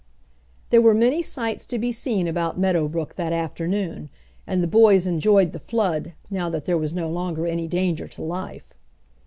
There 0.71 0.81
were 0.81 0.95
many 0.95 1.21
sights 1.21 1.67
to 1.67 1.77
be 1.77 1.91
seen 1.91 2.25
about 2.25 2.57
Meadow 2.57 2.87
Brook 2.87 3.17
that 3.17 3.31
afternoon, 3.31 4.09
and 4.47 4.63
the 4.63 4.67
boys 4.67 5.05
enjoyed 5.05 5.51
the 5.51 5.59
flood, 5.59 6.13
now 6.27 6.49
that 6.49 6.65
there 6.65 6.75
was 6.79 6.95
no 6.95 7.07
longer 7.07 7.45
any 7.45 7.67
danger 7.67 8.07
to 8.07 8.23
life. 8.23 8.73